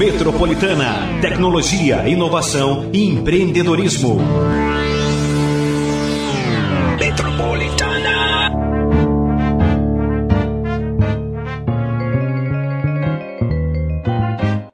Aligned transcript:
Metropolitana. 0.00 1.20
Tecnologia, 1.20 2.08
inovação 2.08 2.88
e 2.90 3.04
empreendedorismo. 3.04 4.16
Metropolitana. 6.98 8.50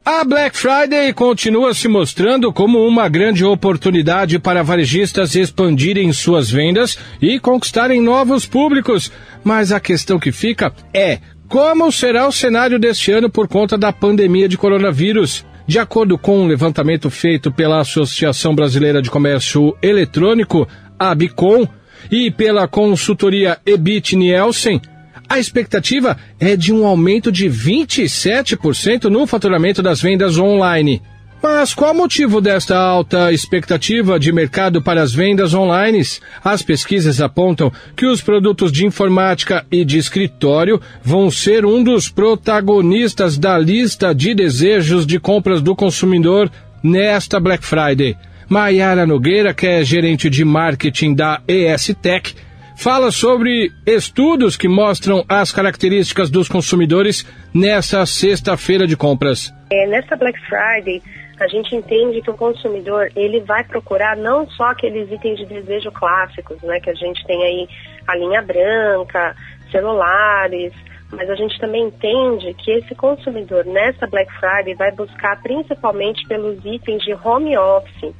A 0.04 0.22
Black 0.22 0.56
Friday 0.56 1.12
continua 1.12 1.74
se 1.74 1.88
mostrando 1.88 2.52
como 2.52 2.86
uma 2.86 3.08
grande 3.08 3.44
oportunidade 3.44 4.38
para 4.38 4.62
varejistas 4.62 5.34
expandirem 5.34 6.12
suas 6.12 6.48
vendas 6.48 6.96
e 7.20 7.40
conquistarem 7.40 8.00
novos 8.00 8.46
públicos. 8.46 9.10
Mas 9.42 9.72
a 9.72 9.80
questão 9.80 10.20
que 10.20 10.30
fica 10.30 10.72
é 10.94 11.18
como 11.48 11.90
será 11.92 12.26
o 12.26 12.32
cenário 12.32 12.78
deste 12.78 13.12
ano 13.12 13.30
por 13.30 13.48
conta 13.48 13.78
da 13.78 13.92
pandemia 13.92 14.48
de 14.48 14.58
coronavírus? 14.58 15.44
De 15.66 15.78
acordo 15.78 16.16
com 16.16 16.40
um 16.40 16.46
levantamento 16.46 17.10
feito 17.10 17.50
pela 17.50 17.80
Associação 17.80 18.54
Brasileira 18.54 19.02
de 19.02 19.10
Comércio 19.10 19.76
Eletrônico, 19.82 20.68
a 20.98 21.14
Bicom, 21.14 21.66
e 22.10 22.30
pela 22.30 22.68
consultoria 22.68 23.58
Ebit 23.66 24.14
Nielsen, 24.14 24.80
a 25.28 25.38
expectativa 25.40 26.16
é 26.38 26.56
de 26.56 26.72
um 26.72 26.86
aumento 26.86 27.32
de 27.32 27.46
27% 27.46 29.04
no 29.04 29.26
faturamento 29.26 29.82
das 29.82 30.00
vendas 30.00 30.38
online. 30.38 31.02
Mas 31.42 31.74
qual 31.74 31.92
o 31.92 31.96
motivo 31.96 32.40
desta 32.40 32.76
alta 32.76 33.32
expectativa 33.32 34.18
de 34.18 34.32
mercado 34.32 34.82
para 34.82 35.02
as 35.02 35.14
vendas 35.14 35.54
online? 35.54 36.02
As 36.42 36.62
pesquisas 36.62 37.20
apontam 37.20 37.72
que 37.94 38.06
os 38.06 38.20
produtos 38.20 38.72
de 38.72 38.84
informática 38.86 39.64
e 39.70 39.84
de 39.84 39.98
escritório 39.98 40.80
vão 41.02 41.30
ser 41.30 41.64
um 41.64 41.82
dos 41.84 42.08
protagonistas 42.08 43.38
da 43.38 43.58
lista 43.58 44.14
de 44.14 44.34
desejos 44.34 45.06
de 45.06 45.20
compras 45.20 45.62
do 45.62 45.76
consumidor 45.76 46.50
nesta 46.82 47.38
Black 47.38 47.64
Friday. 47.64 48.16
Maiara 48.48 49.06
Nogueira, 49.06 49.52
que 49.52 49.66
é 49.66 49.84
gerente 49.84 50.30
de 50.30 50.44
marketing 50.44 51.14
da 51.14 51.40
ES 51.48 51.94
Tech, 52.00 52.34
fala 52.76 53.10
sobre 53.10 53.72
estudos 53.84 54.56
que 54.56 54.68
mostram 54.68 55.24
as 55.28 55.50
características 55.50 56.30
dos 56.30 56.48
consumidores 56.48 57.26
nessa 57.52 58.04
sexta-feira 58.06 58.86
de 58.86 58.96
compras. 58.96 59.52
É, 59.72 59.86
nessa 59.88 60.14
Black 60.14 60.38
Friday, 60.46 61.02
a 61.38 61.48
gente 61.48 61.74
entende 61.74 62.22
que 62.22 62.30
o 62.30 62.36
consumidor 62.36 63.10
ele 63.14 63.40
vai 63.40 63.64
procurar 63.64 64.16
não 64.16 64.48
só 64.50 64.70
aqueles 64.70 65.10
itens 65.10 65.38
de 65.38 65.46
desejo 65.46 65.92
clássicos, 65.92 66.60
né, 66.62 66.80
que 66.80 66.90
a 66.90 66.94
gente 66.94 67.24
tem 67.26 67.42
aí 67.42 67.68
a 68.06 68.16
linha 68.16 68.42
branca, 68.42 69.36
celulares, 69.70 70.72
mas 71.12 71.28
a 71.28 71.34
gente 71.34 71.58
também 71.60 71.84
entende 71.84 72.54
que 72.54 72.70
esse 72.70 72.94
consumidor 72.94 73.64
nessa 73.64 74.06
Black 74.06 74.32
Friday 74.40 74.74
vai 74.74 74.90
buscar 74.92 75.40
principalmente 75.42 76.26
pelos 76.26 76.64
itens 76.64 77.02
de 77.02 77.14
home 77.14 77.56
office 77.56 78.14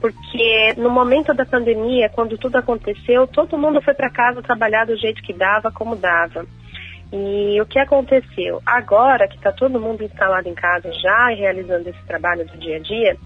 porque 0.00 0.74
no 0.76 0.90
momento 0.90 1.34
da 1.34 1.44
pandemia, 1.44 2.08
quando 2.08 2.38
tudo 2.38 2.56
aconteceu, 2.56 3.26
todo 3.26 3.58
mundo 3.58 3.82
foi 3.82 3.94
para 3.94 4.10
casa 4.10 4.42
trabalhar 4.42 4.86
do 4.86 4.96
jeito 4.96 5.22
que 5.22 5.32
dava, 5.32 5.72
como 5.72 5.96
dava. 5.96 6.46
E 7.12 7.60
o 7.60 7.66
que 7.66 7.78
aconteceu? 7.78 8.60
Agora 8.66 9.26
que 9.26 9.36
está 9.36 9.50
todo 9.50 9.80
mundo 9.80 10.04
instalado 10.04 10.48
em 10.48 10.54
casa 10.54 10.92
já 10.92 11.28
realizando 11.28 11.88
esse 11.88 12.02
trabalho 12.06 12.46
do 12.46 12.58
dia 12.58 12.76
a 12.76 12.80
dia, 12.80 13.16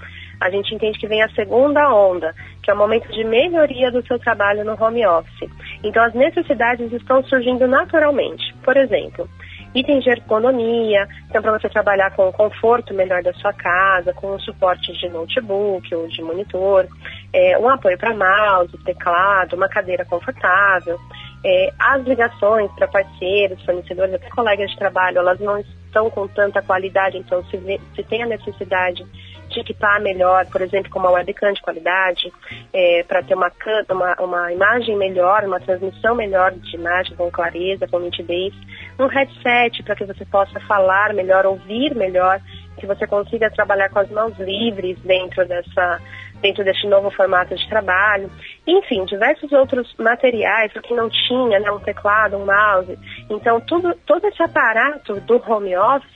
a 0.41 0.51
gente 0.51 0.75
entende 0.75 0.99
que 0.99 1.07
vem 1.07 1.23
a 1.23 1.29
segunda 1.31 1.93
onda, 1.93 2.35
que 2.63 2.71
é 2.71 2.75
o 2.75 2.77
momento 2.77 3.09
de 3.13 3.25
melhoria 3.25 3.91
do 3.91 4.05
seu 4.07 4.19
trabalho 4.19 4.65
no 4.65 4.81
home 4.81 5.07
office. 5.07 5.51
Então 5.83 6.03
as 6.03 6.15
necessidades 6.15 6.93
estão 6.93 7.23
surgindo 7.25 7.67
naturalmente. 7.67 8.55
Por 8.65 8.77
exemplo, 8.77 9.29
itens 9.75 10.05
de 10.05 10.11
ergonomia, 10.11 11.09
então 11.29 11.41
para 11.41 11.59
você 11.59 11.69
trabalhar 11.69 12.11
com 12.15 12.29
o 12.29 12.33
conforto 12.33 12.93
melhor 12.93 13.23
da 13.23 13.33
sua 13.35 13.53
casa, 13.53 14.13
com 14.13 14.35
o 14.35 14.41
suporte 14.41 14.93
de 14.93 15.09
notebook 15.09 15.95
ou 15.95 16.09
de 16.09 16.23
monitor, 16.23 16.87
é, 17.33 17.59
um 17.59 17.69
apoio 17.69 17.99
para 17.99 18.15
mouse, 18.15 18.77
teclado, 18.85 19.57
uma 19.57 19.69
cadeira 19.69 20.05
confortável. 20.05 20.99
É, 21.45 21.73
as 21.79 22.03
ligações 22.05 22.71
para 22.73 22.87
parceiros, 22.87 23.63
fornecedores, 23.65 24.15
até 24.15 24.29
colegas 24.31 24.71
de 24.71 24.77
trabalho, 24.77 25.19
elas 25.19 25.41
não 25.41 25.59
estão 25.59 26.09
com 26.09 26.29
tanta 26.29 26.63
qualidade, 26.63 27.19
então 27.19 27.45
se, 27.47 27.81
se 27.95 28.03
tem 28.05 28.23
a 28.23 28.27
necessidade 28.27 29.05
de 29.53 29.61
equipar 29.61 30.01
melhor, 30.01 30.47
por 30.47 30.63
exemplo, 30.63 30.91
com 30.91 30.99
uma 30.99 31.11
webcam 31.11 31.53
de 31.53 31.61
qualidade, 31.61 32.33
é, 32.73 33.03
para 33.03 33.23
ter 33.23 33.35
uma, 33.35 33.53
uma, 33.91 34.15
uma 34.15 34.53
imagem 34.53 34.97
melhor, 34.97 35.45
uma 35.45 35.61
transmissão 35.61 36.15
melhor 36.15 36.53
de 36.53 36.75
imagem 36.75 37.15
com 37.17 37.31
clareza, 37.31 37.87
com 37.87 37.99
nitidez, 37.99 38.55
um 38.99 39.07
headset 39.07 39.83
para 39.83 39.95
que 39.95 40.05
você 40.05 40.25
possa 40.25 40.59
falar 40.61 41.13
melhor, 41.13 41.45
ouvir 41.45 41.95
melhor, 41.95 42.41
que 42.79 42.87
você 42.87 43.07
consiga 43.07 43.51
trabalhar 43.51 43.91
com 43.91 43.99
as 43.99 44.11
mãos 44.11 44.37
livres 44.39 44.99
dentro 45.01 45.47
dessa 45.47 46.01
dentro 46.43 46.65
deste 46.65 46.87
novo 46.87 47.11
formato 47.11 47.55
de 47.55 47.67
trabalho. 47.69 48.31
Enfim, 48.67 49.05
diversos 49.07 49.51
outros 49.53 49.95
materiais, 49.99 50.73
para 50.73 50.83
quem 50.83 50.97
não 50.97 51.09
tinha 51.09 51.61
né, 51.61 51.71
um 51.71 51.79
teclado, 51.79 52.37
um 52.37 52.45
mouse. 52.45 52.99
Então, 53.31 53.61
tudo, 53.61 53.95
todo 54.05 54.27
esse 54.27 54.43
aparato 54.43 55.21
do 55.21 55.43
home 55.49 55.75
office, 55.77 56.11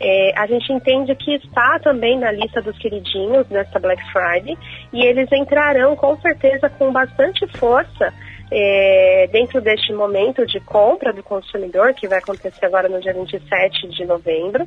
é, 0.00 0.32
a 0.36 0.46
gente 0.46 0.72
entende 0.72 1.14
que 1.16 1.34
está 1.36 1.78
também 1.80 2.18
na 2.18 2.30
lista 2.30 2.60
dos 2.60 2.76
queridinhos 2.78 3.46
dessa 3.48 3.78
Black 3.78 4.02
Friday 4.12 4.56
e 4.92 5.04
eles 5.04 5.30
entrarão 5.32 5.96
com 5.96 6.16
certeza 6.20 6.68
com 6.68 6.92
bastante 6.92 7.46
força 7.58 8.12
é, 8.56 9.28
dentro 9.32 9.60
deste 9.60 9.92
momento 9.92 10.46
de 10.46 10.60
compra 10.60 11.12
do 11.12 11.24
consumidor, 11.24 11.92
que 11.92 12.06
vai 12.06 12.18
acontecer 12.18 12.64
agora 12.64 12.88
no 12.88 13.00
dia 13.00 13.12
27 13.12 13.88
de 13.88 14.04
novembro. 14.04 14.64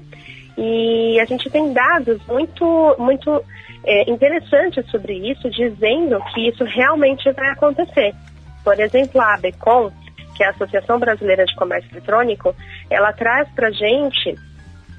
E 0.57 1.17
a 1.21 1.25
gente 1.25 1.49
tem 1.49 1.71
dados 1.71 2.19
muito, 2.27 2.95
muito 2.99 3.41
é, 3.85 4.09
interessantes 4.11 4.85
sobre 4.91 5.13
isso, 5.31 5.49
dizendo 5.49 6.21
que 6.33 6.49
isso 6.49 6.65
realmente 6.65 7.31
vai 7.31 7.47
acontecer. 7.51 8.13
Por 8.61 8.77
exemplo, 8.77 9.21
a 9.21 9.35
ABECOM, 9.35 9.89
que 10.35 10.43
é 10.43 10.47
a 10.47 10.49
Associação 10.49 10.99
Brasileira 10.99 11.45
de 11.45 11.55
Comércio 11.55 11.89
Eletrônico, 11.93 12.53
ela 12.89 13.13
traz 13.13 13.47
para 13.55 13.69
a 13.69 13.71
gente 13.71 14.35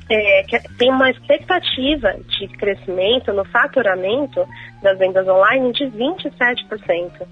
é, 0.08 0.44
que 0.44 0.58
tem 0.78 0.90
uma 0.90 1.10
expectativa 1.10 2.14
de 2.26 2.48
crescimento 2.48 3.34
no 3.34 3.44
faturamento 3.44 4.48
das 4.82 4.98
vendas 4.98 5.28
online 5.28 5.72
de 5.72 5.84
27%. 5.84 7.26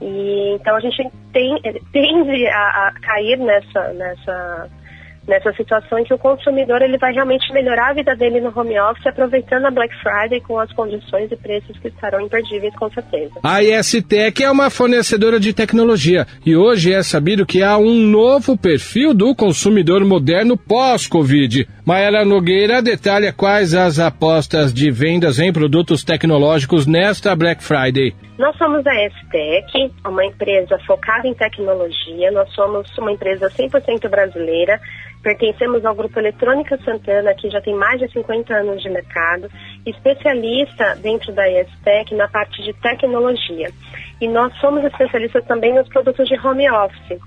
E, 0.00 0.54
então 0.54 0.76
a 0.76 0.80
gente 0.80 1.10
tem, 1.32 1.60
tende 1.92 2.46
a, 2.46 2.88
a 2.88 2.92
cair 3.00 3.38
nessa, 3.38 3.92
nessa 3.94 4.70
nessa 5.28 5.52
situação 5.52 5.98
em 5.98 6.04
que 6.04 6.14
o 6.14 6.18
consumidor 6.18 6.80
ele 6.80 6.96
vai 6.96 7.12
realmente 7.12 7.52
melhorar 7.52 7.90
a 7.90 7.92
vida 7.92 8.16
dele 8.16 8.40
no 8.40 8.52
home 8.58 8.80
office, 8.80 9.06
aproveitando 9.06 9.66
a 9.66 9.70
Black 9.70 9.94
Friday 10.02 10.40
com 10.40 10.58
as 10.58 10.72
condições 10.72 11.30
e 11.30 11.36
preços 11.36 11.78
que 11.78 11.88
estarão 11.88 12.20
imperdíveis, 12.22 12.74
com 12.74 12.90
certeza. 12.90 13.34
A 13.42 13.62
ISTEC 13.62 14.42
é 14.42 14.50
uma 14.50 14.70
fornecedora 14.70 15.38
de 15.38 15.52
tecnologia 15.52 16.26
e 16.44 16.56
hoje 16.56 16.92
é 16.92 17.02
sabido 17.02 17.44
que 17.44 17.62
há 17.62 17.76
um 17.76 17.94
novo 17.94 18.56
perfil 18.56 19.12
do 19.12 19.34
consumidor 19.34 20.02
moderno 20.04 20.56
pós-Covid. 20.56 21.68
Maela 21.84 22.24
Nogueira 22.24 22.80
detalha 22.80 23.32
quais 23.32 23.74
as 23.74 23.98
apostas 23.98 24.72
de 24.72 24.90
vendas 24.90 25.38
em 25.38 25.52
produtos 25.52 26.02
tecnológicos 26.02 26.86
nesta 26.86 27.36
Black 27.36 27.62
Friday. 27.62 28.14
Nós 28.38 28.56
somos 28.56 28.86
a 28.86 28.92
STEC, 28.92 29.92
uma 30.06 30.24
empresa 30.24 30.78
focada 30.86 31.26
em 31.26 31.34
tecnologia. 31.34 32.30
Nós 32.30 32.48
somos 32.54 32.96
uma 32.96 33.10
empresa 33.10 33.50
100% 33.50 34.08
brasileira. 34.08 34.80
Pertencemos 35.20 35.84
ao 35.84 35.92
Grupo 35.92 36.20
Eletrônica 36.20 36.78
Santana, 36.84 37.34
que 37.34 37.50
já 37.50 37.60
tem 37.60 37.74
mais 37.74 37.98
de 37.98 38.08
50 38.12 38.54
anos 38.54 38.80
de 38.80 38.88
mercado, 38.90 39.50
especialista 39.84 40.94
dentro 41.02 41.32
da 41.32 41.50
ESTEC 41.50 42.14
na 42.14 42.28
parte 42.28 42.62
de 42.62 42.72
tecnologia. 42.74 43.72
E 44.20 44.28
nós 44.28 44.54
somos 44.60 44.84
especialistas 44.84 45.44
também 45.44 45.74
nos 45.74 45.88
produtos 45.88 46.28
de 46.28 46.38
home 46.38 46.70
office. 46.70 47.18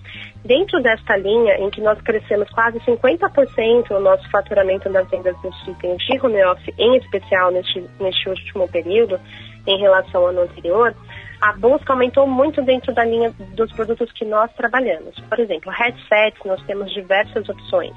Dentro 0.46 0.82
desta 0.82 1.18
linha, 1.18 1.58
em 1.58 1.70
que 1.70 1.82
nós 1.82 2.00
crescemos 2.02 2.50
quase 2.52 2.80
50% 2.80 3.92
o 3.92 4.00
nosso 4.00 4.30
faturamento 4.32 4.90
das 4.90 5.10
vendas 5.10 5.36
dos 5.42 5.68
itens 5.68 6.02
de 6.06 6.26
home 6.26 6.42
office, 6.46 6.74
em 6.80 6.96
especial 6.96 7.52
neste, 7.52 7.86
neste 8.00 8.30
último 8.30 8.68
período, 8.70 9.20
em 9.68 9.80
relação 9.80 10.22
ao 10.22 10.28
ano 10.28 10.42
anterior, 10.42 10.96
a 11.42 11.54
busca 11.54 11.94
aumentou 11.94 12.28
muito 12.28 12.62
dentro 12.62 12.94
da 12.94 13.04
linha 13.04 13.34
dos 13.56 13.72
produtos 13.74 14.12
que 14.12 14.24
nós 14.24 14.52
trabalhamos. 14.54 15.20
Por 15.22 15.40
exemplo, 15.40 15.72
headsets, 15.72 16.40
nós 16.46 16.62
temos 16.66 16.94
diversas 16.94 17.50
opções. 17.50 17.94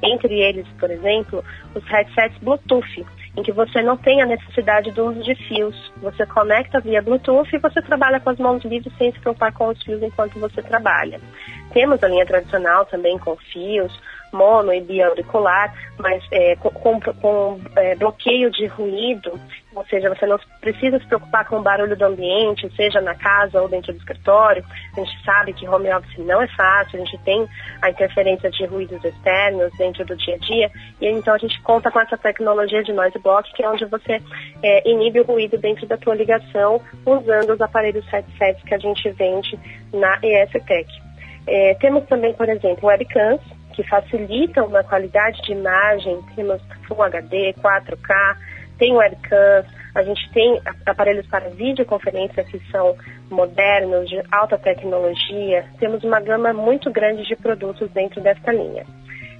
Entre 0.00 0.40
eles, 0.40 0.66
por 0.78 0.90
exemplo, 0.90 1.44
os 1.74 1.84
headsets 1.88 2.38
Bluetooth, 2.38 3.04
em 3.36 3.42
que 3.42 3.50
você 3.50 3.82
não 3.82 3.96
tem 3.96 4.22
a 4.22 4.26
necessidade 4.26 4.92
do 4.92 5.06
uso 5.06 5.22
de 5.24 5.34
fios. 5.34 5.92
Você 5.96 6.24
conecta 6.26 6.80
via 6.80 7.02
Bluetooth 7.02 7.48
e 7.52 7.58
você 7.58 7.82
trabalha 7.82 8.20
com 8.20 8.30
as 8.30 8.38
mãos 8.38 8.64
livres 8.64 8.96
sem 8.96 9.10
se 9.12 9.18
preocupar 9.18 9.52
com 9.52 9.68
os 9.68 9.82
fios 9.82 10.00
enquanto 10.00 10.38
você 10.38 10.62
trabalha. 10.62 11.20
Temos 11.72 12.00
a 12.02 12.08
linha 12.08 12.24
tradicional 12.24 12.86
também 12.86 13.18
com 13.18 13.34
fios, 13.36 13.92
mono 14.34 14.72
e 14.72 14.80
biauricular, 14.80 15.72
mas 15.98 16.22
é, 16.30 16.56
com, 16.56 17.00
com, 17.00 17.60
é, 17.76 17.94
bloqueio 17.94 18.50
de 18.50 18.66
ruído, 18.66 19.38
ou 19.74 19.84
seja, 19.86 20.08
você 20.08 20.26
não 20.26 20.38
precisa 20.60 20.98
se 20.98 21.06
preocupar 21.06 21.48
com 21.48 21.56
o 21.56 21.62
barulho 21.62 21.96
do 21.96 22.04
ambiente, 22.04 22.70
seja 22.76 23.00
na 23.00 23.14
casa 23.14 23.60
ou 23.60 23.68
dentro 23.68 23.92
do 23.92 23.98
escritório. 23.98 24.64
A 24.96 25.00
gente 25.00 25.24
sabe 25.24 25.52
que 25.52 25.68
home 25.68 25.92
office 25.92 26.18
não 26.18 26.42
é 26.42 26.46
fácil, 26.48 27.00
a 27.00 27.04
gente 27.04 27.18
tem 27.24 27.48
a 27.82 27.90
interferência 27.90 28.50
de 28.50 28.64
ruídos 28.66 29.02
externos 29.04 29.72
dentro 29.76 30.04
do 30.04 30.16
dia 30.16 30.34
a 30.34 30.38
dia, 30.38 30.70
e 31.00 31.06
então 31.08 31.34
a 31.34 31.38
gente 31.38 31.60
conta 31.62 31.90
com 31.90 32.00
essa 32.00 32.16
tecnologia 32.18 32.82
de 32.82 32.92
noise 32.92 33.18
block, 33.18 33.52
que 33.54 33.62
é 33.62 33.70
onde 33.70 33.84
você 33.86 34.20
é, 34.62 34.88
inibe 34.88 35.20
o 35.20 35.24
ruído 35.24 35.58
dentro 35.58 35.86
da 35.86 35.96
tua 35.96 36.14
ligação, 36.14 36.80
usando 37.06 37.54
os 37.54 37.60
aparelhos 37.60 38.06
headsets 38.06 38.62
que 38.62 38.74
a 38.74 38.78
gente 38.78 39.08
vende 39.10 39.58
na 39.92 40.18
ESTech. 40.22 41.04
É, 41.46 41.74
temos 41.74 42.04
também, 42.06 42.32
por 42.32 42.48
exemplo, 42.48 42.88
webcams, 42.88 43.40
que 43.74 43.82
facilitam 43.82 44.68
na 44.68 44.82
qualidade 44.82 45.40
de 45.42 45.52
imagem, 45.52 46.20
temos 46.34 46.62
Full 46.86 47.02
HD, 47.02 47.54
4K, 47.54 48.36
tem 48.78 48.94
webcams, 48.94 49.66
a 49.94 50.02
gente 50.02 50.30
tem 50.32 50.60
aparelhos 50.86 51.26
para 51.26 51.48
videoconferência 51.50 52.42
que 52.44 52.58
são 52.70 52.96
modernos, 53.30 54.08
de 54.08 54.20
alta 54.32 54.58
tecnologia. 54.58 55.64
Temos 55.78 56.02
uma 56.02 56.20
gama 56.20 56.52
muito 56.52 56.90
grande 56.90 57.24
de 57.24 57.36
produtos 57.36 57.90
dentro 57.92 58.20
desta 58.20 58.52
linha. 58.52 58.84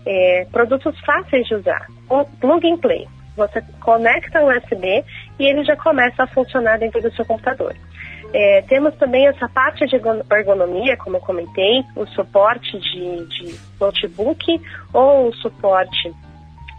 É, 0.07 0.47
produtos 0.53 0.99
fáceis 1.01 1.47
de 1.47 1.55
usar, 1.55 1.87
um 2.11 2.25
plug 2.25 2.71
and 2.71 2.79
play. 2.79 3.09
Você 3.37 3.61
conecta 3.81 4.43
o 4.43 4.57
USB 4.57 5.05
e 5.41 5.47
ele 5.47 5.65
já 5.65 5.77
começa 5.77 6.23
a 6.23 6.27
funcionar 6.29 6.79
dentro 6.79 7.03
do 7.03 7.13
seu 7.15 7.25
computador. 7.25 7.75
É, 8.37 8.63
temos 8.63 8.93
também 8.97 9.29
essa 9.29 9.49
parte 9.49 9.87
de 9.87 9.95
ergonomia, 9.95 10.97
como 10.97 11.17
eu 11.17 11.21
comentei, 11.21 11.85
o 11.95 12.05
suporte 12.09 12.77
de, 12.81 13.27
de 13.27 13.61
notebook 13.81 14.61
ou 14.93 15.29
o 15.29 15.35
suporte 15.37 16.13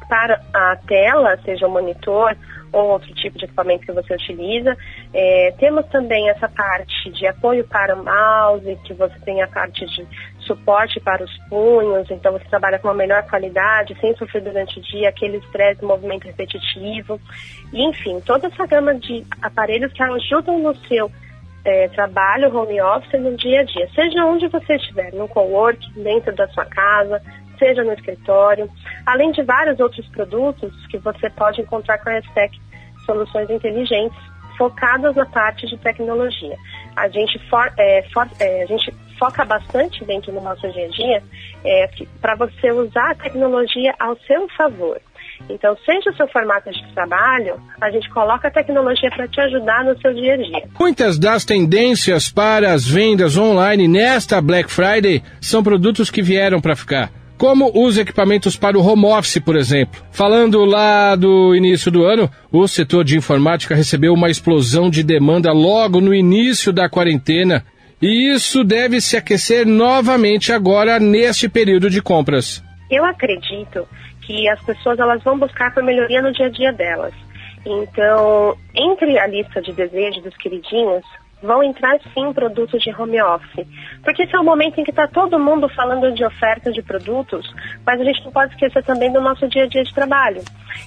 para 0.10 0.42
a 0.54 0.76
tela, 0.86 1.38
seja 1.46 1.66
o 1.66 1.72
monitor 1.72 2.36
ou 2.74 2.90
outro 2.90 3.14
tipo 3.14 3.38
de 3.38 3.46
equipamento 3.46 3.86
que 3.86 3.94
você 3.94 4.14
utiliza. 4.14 4.76
É, 5.14 5.54
temos 5.58 5.86
também 5.88 6.30
essa 6.30 6.50
parte 6.50 7.10
de 7.12 7.26
apoio 7.26 7.64
para 7.64 7.96
o 7.96 8.04
mouse, 8.04 8.78
que 8.84 8.94
você 8.94 9.18
tem 9.24 9.42
a 9.42 9.48
parte 9.48 9.86
de 9.86 10.06
suporte 10.42 11.00
para 11.00 11.24
os 11.24 11.38
punhos, 11.48 12.12
então 12.12 12.34
você 12.34 12.44
trabalha 12.50 12.78
com 12.80 12.90
uma 12.90 12.94
melhor 12.94 13.24
qualidade, 13.30 13.98
sem 14.02 14.14
sofrer 14.18 14.44
durante 14.44 14.78
o 14.78 14.82
dia 14.82 15.08
aquele 15.08 15.38
estresse 15.38 15.86
movimento 15.86 16.26
repetitivo. 16.26 17.18
E, 17.72 17.82
enfim, 17.82 18.20
toda 18.20 18.48
essa 18.48 18.68
gama 18.68 18.94
de 18.96 19.26
aparelhos 19.42 19.94
que 19.94 20.04
ajudam 20.04 20.60
no 20.60 20.76
seu 20.88 21.10
é, 21.66 21.88
trabalho 21.90 22.56
home 22.56 22.80
office 22.80 23.20
no 23.20 23.36
dia 23.36 23.62
a 23.62 23.64
dia, 23.64 23.90
seja 23.94 24.24
onde 24.24 24.48
você 24.48 24.76
estiver, 24.76 25.12
no 25.14 25.28
co-work, 25.28 25.80
dentro 26.00 26.34
da 26.36 26.48
sua 26.50 26.66
casa, 26.66 27.22
seja 27.58 27.84
no 27.84 27.94
escritório, 27.94 28.70
além 29.06 29.32
de 29.32 29.42
vários 29.42 29.80
outros 29.80 30.08
produtos 30.10 30.72
que 30.88 30.98
você 31.00 31.30
pode 31.32 31.62
encontrar 31.62 31.98
com 31.98 32.10
a 32.10 32.14
Restec 32.14 32.56
Soluções 33.06 33.50
Inteligentes, 33.50 34.18
focadas 34.58 35.16
na 35.16 35.26
parte 35.26 35.68
de 35.68 35.78
tecnologia. 35.78 36.56
A 36.96 37.10
gente, 37.10 37.38
for, 37.50 37.72
é, 37.78 38.04
for, 38.14 38.28
é, 38.40 38.64
a 38.64 38.66
gente 38.66 38.94
foca 39.18 39.44
bastante 39.44 40.04
dentro 40.06 40.32
do 40.32 40.42
nosso 40.42 40.70
dia 40.72 40.86
a 40.86 40.90
dia 40.90 41.24
é, 41.64 41.90
para 42.22 42.36
você 42.36 42.72
usar 42.72 43.12
a 43.12 43.16
tecnologia 43.16 43.94
ao 44.00 44.16
seu 44.20 44.48
favor. 44.50 45.02
Então, 45.50 45.76
seja 45.86 46.10
o 46.10 46.16
seu 46.16 46.28
formato 46.28 46.72
de 46.72 46.94
trabalho, 46.94 47.60
a 47.82 47.92
gente 47.92 48.10
coloca 48.10 48.48
a 48.48 48.52
tecnologia 48.52 49.10
para 49.10 49.28
te 49.28 49.40
ajudar 49.42 49.84
no 49.84 50.00
seu 50.00 50.14
dia 50.14 50.34
a 50.34 50.38
dia. 50.38 50.64
Muitas 50.80 51.20
das 51.20 51.46
tendências 51.46 52.30
para 52.30 52.74
as 52.74 52.88
vendas 52.88 53.38
online 53.38 53.88
nesta 53.88 54.42
Black 54.42 54.72
Friday 54.72 55.22
são 55.40 55.64
produtos 55.64 56.10
que 56.10 56.22
vieram 56.22 56.60
para 56.60 56.76
ficar 56.76 57.12
como 57.38 57.72
os 57.76 57.98
equipamentos 57.98 58.56
para 58.56 58.78
o 58.78 58.86
home 58.86 59.06
office, 59.06 59.40
por 59.40 59.56
exemplo. 59.56 60.02
Falando 60.12 60.64
lá 60.64 61.16
do 61.16 61.54
início 61.56 61.92
do 61.92 62.06
ano, 62.06 62.30
o 62.52 62.68
setor 62.68 63.04
de 63.04 63.18
informática 63.18 63.76
recebeu 63.76 64.14
uma 64.14 64.30
explosão 64.30 64.90
de 64.90 65.04
demanda 65.04 65.52
logo 65.52 66.00
no 66.00 66.14
início 66.14 66.72
da 66.72 66.90
quarentena. 66.90 67.66
E 68.02 68.34
isso 68.34 68.64
deve 68.64 69.02
se 69.02 69.18
aquecer 69.18 69.66
novamente 69.66 70.52
agora 70.52 71.00
neste 71.00 71.50
período 71.50 71.90
de 71.90 72.02
compras. 72.02 72.64
Eu 72.90 73.04
acredito 73.04 73.88
que 74.26 74.50
as 74.50 74.62
pessoas 74.64 75.00
elas 75.00 75.24
vão 75.24 75.38
buscar 75.38 75.74
por 75.74 75.84
melhoria 75.84 76.22
no 76.22 76.32
dia 76.32 76.48
a 76.48 76.50
dia 76.50 76.74
delas. 76.74 77.14
Então, 77.66 78.56
entre 78.76 79.18
a 79.18 79.26
lista 79.28 79.62
de 79.62 79.72
desejos 79.72 80.24
dos 80.24 80.38
queridinhos, 80.38 81.04
vão 81.42 81.64
entrar 81.64 82.00
sim 82.14 82.34
produtos 82.34 82.82
de 82.82 82.92
home 82.92 83.22
office. 83.22 83.68
Porque 84.04 84.24
esse 84.24 84.36
é 84.36 84.40
o 84.40 84.44
momento 84.44 84.80
em 84.80 84.84
que 84.84 84.92
está 84.92 85.08
todo 85.08 85.40
mundo 85.40 85.70
falando 85.70 86.12
de 86.12 86.24
ofertas 86.24 86.74
de 86.74 86.82
produtos, 86.82 87.52
mas 87.86 88.00
a 88.00 88.04
gente 88.04 88.24
não 88.24 88.32
pode 88.32 88.54
esquecer 88.54 88.84
também 88.84 89.12
do 89.12 89.22
nosso 89.22 89.48
dia 89.48 89.64
a 89.64 89.68
dia 89.68 89.84
de 89.84 89.94
trabalho. 89.94 90.42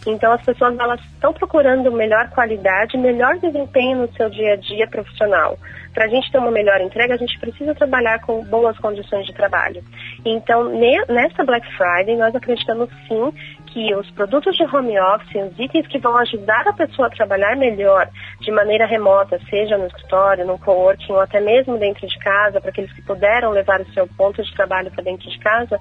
Então 0.06 0.32
as 0.32 0.42
pessoas 0.44 0.78
elas 0.78 1.00
estão 1.00 1.32
procurando 1.32 1.90
melhor 1.92 2.28
qualidade, 2.30 2.98
melhor 2.98 3.36
desempenho 3.38 3.98
no 3.98 4.12
seu 4.14 4.28
dia 4.28 4.54
a 4.54 4.56
dia 4.56 4.86
profissional. 4.86 5.58
Para 5.98 6.06
a 6.06 6.10
gente 6.10 6.30
ter 6.30 6.38
uma 6.38 6.52
melhor 6.52 6.80
entrega, 6.80 7.14
a 7.14 7.16
gente 7.16 7.36
precisa 7.40 7.74
trabalhar 7.74 8.20
com 8.20 8.44
boas 8.44 8.78
condições 8.78 9.26
de 9.26 9.34
trabalho. 9.34 9.82
Então, 10.24 10.70
nessa 11.08 11.42
Black 11.42 11.66
Friday, 11.76 12.16
nós 12.16 12.32
acreditamos 12.36 12.88
sim 13.08 13.32
que 13.66 13.92
os 13.96 14.08
produtos 14.12 14.56
de 14.56 14.62
home 14.62 14.96
office, 14.96 15.50
os 15.50 15.58
itens 15.58 15.88
que 15.88 15.98
vão 15.98 16.16
ajudar 16.18 16.68
a 16.68 16.72
pessoa 16.72 17.08
a 17.08 17.10
trabalhar 17.10 17.56
melhor 17.56 18.08
de 18.40 18.52
maneira 18.52 18.86
remota, 18.86 19.40
seja 19.50 19.76
no 19.76 19.88
escritório, 19.88 20.46
no 20.46 20.56
coworking 20.56 21.14
ou 21.14 21.20
até 21.20 21.40
mesmo 21.40 21.76
dentro 21.76 22.06
de 22.06 22.18
casa, 22.20 22.60
para 22.60 22.70
aqueles 22.70 22.92
que 22.92 23.02
puderam 23.02 23.50
levar 23.50 23.80
o 23.80 23.92
seu 23.92 24.06
ponto 24.06 24.40
de 24.40 24.54
trabalho 24.54 24.92
para 24.92 25.02
dentro 25.02 25.28
de 25.28 25.38
casa, 25.40 25.80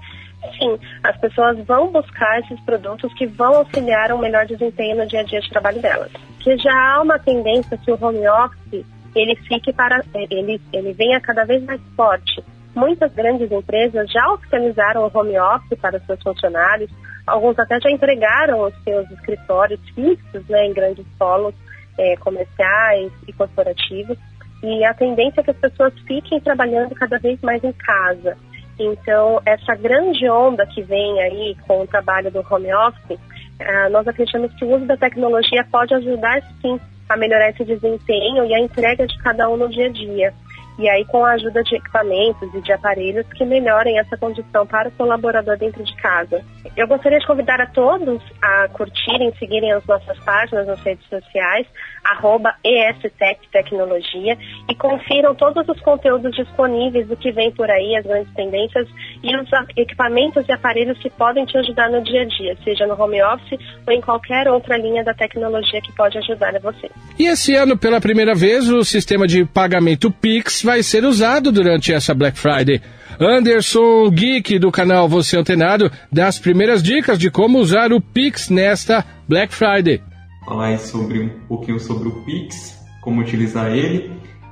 sim, 0.57 0.79
as 1.03 1.15
pessoas 1.17 1.63
vão 1.63 1.91
buscar 1.91 2.39
esses 2.39 2.59
produtos 2.61 3.13
que 3.13 3.27
vão 3.27 3.57
auxiliar 3.57 4.11
um 4.11 4.17
melhor 4.17 4.47
desempenho 4.47 4.97
no 4.97 5.05
dia 5.05 5.19
a 5.19 5.23
dia 5.23 5.41
de 5.41 5.49
trabalho 5.51 5.79
delas. 5.79 6.11
Que 6.39 6.57
já 6.57 6.73
há 6.73 7.03
uma 7.03 7.19
tendência 7.19 7.77
que 7.77 7.91
o 7.91 8.03
home 8.03 8.27
office 8.27 8.96
ele 9.19 9.35
fique 9.35 9.73
para 9.73 10.03
ele 10.13 10.61
ele 10.73 10.93
venha 10.93 11.19
cada 11.19 11.43
vez 11.45 11.63
mais 11.63 11.81
forte. 11.95 12.43
Muitas 12.75 13.11
grandes 13.13 13.51
empresas 13.51 14.11
já 14.11 14.31
oficializaram 14.33 15.03
o 15.05 15.11
home 15.13 15.37
office 15.39 15.79
para 15.79 15.99
seus 16.01 16.21
funcionários, 16.21 16.91
Alguns 17.27 17.59
até 17.59 17.77
já 17.81 17.91
entregaram 17.91 18.61
os 18.61 18.73
seus 18.85 19.11
escritórios 19.11 19.81
fixos 19.89 20.47
né, 20.47 20.65
em 20.65 20.73
grandes 20.73 21.05
polos 21.19 21.53
é, 21.97 22.15
comerciais 22.15 23.11
e 23.27 23.33
corporativos. 23.33 24.17
E 24.63 24.85
a 24.85 24.93
tendência 24.93 25.41
é 25.41 25.43
que 25.43 25.51
as 25.51 25.57
pessoas 25.57 25.93
fiquem 26.07 26.39
trabalhando 26.39 26.95
cada 26.95 27.19
vez 27.19 27.39
mais 27.41 27.61
em 27.65 27.73
casa. 27.73 28.37
Então, 28.79 29.41
essa 29.45 29.75
grande 29.75 30.27
onda 30.29 30.65
que 30.67 30.81
vem 30.81 31.21
aí 31.21 31.57
com 31.67 31.81
o 31.81 31.87
trabalho 31.87 32.31
do 32.31 32.45
home 32.49 32.73
office, 32.73 33.19
uh, 33.19 33.89
nós 33.91 34.07
acreditamos 34.07 34.53
que 34.53 34.63
o 34.63 34.75
uso 34.75 34.85
da 34.85 34.95
tecnologia 34.95 35.67
pode 35.69 35.93
ajudar, 35.95 36.41
sim, 36.61 36.79
a 37.09 37.17
melhorar 37.17 37.49
esse 37.49 37.63
desempenho 37.63 38.45
e 38.45 38.53
a 38.53 38.59
entrega 38.59 39.05
de 39.05 39.17
cada 39.19 39.49
um 39.49 39.57
no 39.57 39.69
dia 39.69 39.87
a 39.87 39.91
dia 39.91 40.33
e 40.77 40.87
aí 40.89 41.05
com 41.05 41.25
a 41.25 41.31
ajuda 41.31 41.63
de 41.63 41.75
equipamentos 41.75 42.53
e 42.53 42.61
de 42.61 42.71
aparelhos 42.71 43.25
que 43.33 43.43
melhorem 43.45 43.97
essa 43.99 44.17
condição 44.17 44.65
para 44.65 44.89
o 44.89 44.91
colaborador 44.91 45.57
dentro 45.57 45.83
de 45.83 45.95
casa. 45.95 46.43
Eu 46.75 46.87
gostaria 46.87 47.19
de 47.19 47.25
convidar 47.25 47.59
a 47.59 47.65
todos 47.65 48.21
a 48.41 48.67
curtirem, 48.69 49.33
seguirem 49.39 49.71
as 49.71 49.85
nossas 49.85 50.17
páginas 50.19 50.67
nas 50.67 50.79
redes 50.81 51.07
sociais, 51.09 51.65
arroba 52.03 52.53
ESTech 52.63 53.47
Tecnologia, 53.51 54.37
e 54.69 54.75
confiram 54.75 55.35
todos 55.35 55.67
os 55.67 55.79
conteúdos 55.81 56.35
disponíveis 56.35 57.07
do 57.07 57.17
que 57.17 57.31
vem 57.31 57.51
por 57.51 57.69
aí, 57.69 57.95
as 57.95 58.05
grandes 58.05 58.33
tendências 58.33 58.87
e 59.23 59.35
os 59.35 59.49
equipamentos 59.75 60.47
e 60.47 60.51
aparelhos 60.51 60.97
que 60.99 61.09
podem 61.09 61.45
te 61.45 61.57
ajudar 61.57 61.89
no 61.89 62.03
dia 62.03 62.21
a 62.21 62.25
dia, 62.25 62.57
seja 62.63 62.85
no 62.85 63.01
home 63.01 63.21
office 63.23 63.59
ou 63.85 63.93
em 63.93 64.01
qualquer 64.01 64.47
outra 64.47 64.77
linha 64.77 65.03
da 65.03 65.13
tecnologia 65.13 65.81
que 65.81 65.91
pode 65.93 66.17
ajudar 66.17 66.55
a 66.55 66.59
você. 66.59 66.89
E 67.17 67.25
esse 67.27 67.55
ano, 67.55 67.77
pela 67.77 67.99
primeira 67.99 68.35
vez, 68.35 68.69
o 68.69 68.83
sistema 68.83 69.27
de 69.27 69.45
pagamento 69.45 70.11
Pix 70.11 70.63
vai 70.67 70.83
ser 70.83 71.05
usado 71.05 71.49
durante 71.49 71.93
essa 71.93 72.13
Black 72.13 72.37
Friday. 72.37 72.81
Anderson 73.17 74.09
Geek, 74.09 74.59
do 74.59 74.69
canal 74.69 75.07
Você 75.07 75.37
Antenado, 75.37 75.89
dá 76.11 76.27
as 76.27 76.37
primeiras 76.37 76.83
dicas 76.83 77.17
de 77.17 77.31
como 77.31 77.57
usar 77.57 77.93
o 77.93 78.01
Pix 78.01 78.49
nesta 78.49 79.05
Black 79.29 79.53
Friday. 79.53 80.01
Falar 80.45 80.77
sobre 80.77 81.21
um 81.21 81.29
pouquinho 81.47 81.79
sobre 81.79 82.09
o 82.09 82.21
Pix, 82.25 82.77
como 83.01 83.21
utilizar 83.21 83.71
ele 83.71 84.11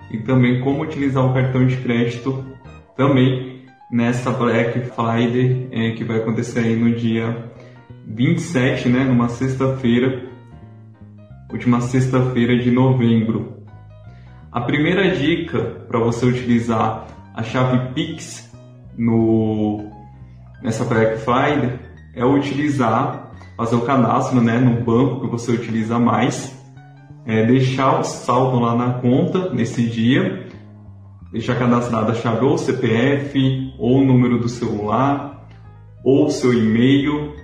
e 0.10 0.20
também 0.20 0.62
como 0.62 0.84
utilizar 0.84 1.26
o 1.26 1.34
cartão 1.34 1.68
de 1.68 1.76
crédito 1.76 2.46
também 2.96 3.66
nessa 3.92 4.32
Black 4.32 4.80
Friday 4.92 5.68
é, 5.70 5.92
que 5.92 6.06
vai 6.06 6.20
acontecer 6.20 6.60
aí 6.60 6.78
no 6.78 6.96
dia 6.96 7.52
27, 8.08 8.88
né, 8.88 9.04
numa 9.04 9.28
sexta-feira, 9.28 10.24
última 11.52 11.82
sexta-feira 11.82 12.58
de 12.58 12.72
novembro. 12.72 13.55
A 14.56 14.62
primeira 14.62 15.14
dica 15.14 15.60
para 15.86 16.00
você 16.00 16.26
utilizar 16.26 17.08
a 17.34 17.44
chave 17.44 17.94
Pix 17.94 18.50
no, 18.98 19.84
nessa 20.64 20.86
Black 20.86 21.18
Friday 21.18 21.78
é 22.16 22.24
utilizar, 22.24 23.34
fazer 23.58 23.76
o 23.76 23.82
cadastro 23.82 24.40
né, 24.40 24.58
no 24.58 24.82
banco 24.82 25.20
que 25.20 25.28
você 25.28 25.52
utiliza 25.52 26.00
mais, 26.00 26.58
é, 27.26 27.46
deixar 27.46 28.00
o 28.00 28.04
saldo 28.06 28.58
lá 28.62 28.74
na 28.74 28.94
conta 28.94 29.50
nesse 29.54 29.90
dia, 29.90 30.48
deixar 31.34 31.60
cadastrada 31.60 32.14
a 32.14 32.16
chave 32.16 32.46
ou 32.46 32.58
CPF 32.58 33.74
ou 33.78 33.98
o 33.98 34.06
número 34.06 34.40
do 34.40 34.48
celular 34.48 35.50
ou 36.02 36.30
seu 36.30 36.54
e-mail, 36.54 37.36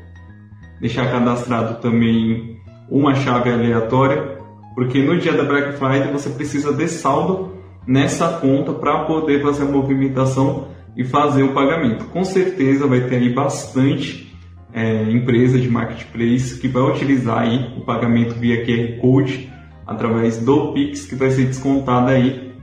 deixar 0.79 1.11
cadastrado 1.11 1.81
também 1.81 2.57
uma 2.89 3.15
chave 3.15 3.51
aleatória, 3.51 4.30
porque 4.75 5.03
no 5.03 5.17
dia 5.17 5.33
da 5.33 5.43
Black 5.43 5.73
Friday 5.73 6.11
você 6.11 6.29
precisa 6.29 6.73
de 6.73 6.87
saldo 6.87 7.57
nessa 7.85 8.27
conta 8.39 8.73
para 8.73 9.05
poder 9.05 9.41
fazer 9.41 9.63
a 9.63 9.65
movimentação 9.65 10.67
e 10.95 11.03
fazer 11.03 11.43
o 11.43 11.53
pagamento. 11.53 12.05
Com 12.05 12.23
certeza 12.23 12.87
vai 12.87 13.01
ter 13.01 13.15
aí 13.15 13.33
bastante 13.33 14.31
é, 14.73 15.03
empresa 15.11 15.59
de 15.59 15.69
marketplace 15.69 16.59
que 16.59 16.67
vai 16.67 16.83
utilizar 16.83 17.39
aí 17.39 17.73
o 17.77 17.81
pagamento 17.81 18.35
via 18.35 18.65
QR 18.65 18.99
Code 19.01 19.51
através 19.85 20.37
do 20.37 20.73
Pix 20.73 21.05
que 21.05 21.15
vai 21.15 21.29
ser 21.31 21.45
descontado 21.45 22.09
aí 22.09 22.53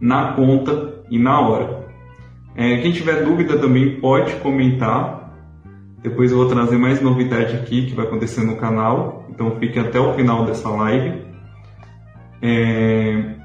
na 0.00 0.32
conta 0.32 1.02
e 1.10 1.18
na 1.18 1.40
hora. 1.40 1.80
É, 2.56 2.78
quem 2.78 2.92
tiver 2.92 3.24
dúvida 3.24 3.58
também 3.58 4.00
pode 4.00 4.34
comentar. 4.36 5.18
Depois 6.02 6.32
eu 6.32 6.38
vou 6.38 6.48
trazer 6.48 6.78
mais 6.78 7.00
novidade 7.00 7.54
aqui 7.54 7.86
que 7.86 7.94
vai 7.94 8.06
acontecer 8.06 8.42
no 8.42 8.56
canal. 8.56 9.26
Então 9.30 9.56
fique 9.58 9.78
até 9.78 10.00
o 10.00 10.14
final 10.14 10.44
dessa 10.46 10.68
live. 10.68 11.29
É... 12.42 13.36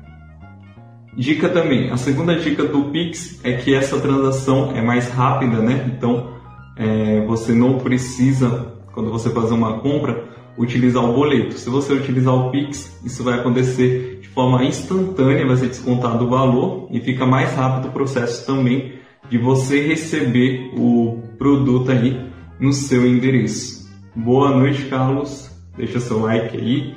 Dica 1.17 1.47
também, 1.47 1.91
a 1.91 1.97
segunda 1.97 2.35
dica 2.35 2.65
do 2.65 2.85
Pix 2.85 3.39
é 3.43 3.53
que 3.53 3.73
essa 3.73 3.99
transação 3.99 4.75
é 4.75 4.81
mais 4.81 5.09
rápida, 5.09 5.61
né? 5.61 5.89
Então 5.95 6.33
é, 6.75 7.25
você 7.25 7.53
não 7.53 7.77
precisa, 7.77 8.73
quando 8.93 9.09
você 9.09 9.29
fazer 9.29 9.53
uma 9.53 9.79
compra, 9.79 10.25
utilizar 10.57 11.03
o 11.03 11.13
boleto. 11.13 11.57
Se 11.57 11.69
você 11.69 11.93
utilizar 11.93 12.33
o 12.33 12.51
Pix, 12.51 12.99
isso 13.05 13.23
vai 13.23 13.39
acontecer 13.39 14.19
de 14.21 14.27
forma 14.27 14.63
instantânea, 14.65 15.45
vai 15.45 15.55
ser 15.55 15.67
descontado 15.67 16.25
o 16.25 16.29
valor 16.29 16.89
e 16.91 16.99
fica 16.99 17.25
mais 17.25 17.53
rápido 17.53 17.87
o 17.87 17.91
processo 17.91 18.45
também 18.45 18.95
de 19.29 19.37
você 19.37 19.87
receber 19.87 20.71
o 20.77 21.23
produto 21.37 21.91
aí 21.91 22.19
no 22.59 22.71
seu 22.71 23.05
endereço. 23.05 23.85
Boa 24.15 24.51
noite, 24.51 24.83
Carlos. 24.83 25.49
Deixa 25.77 25.99
seu 25.99 26.21
like 26.21 26.55
aí. 26.57 26.95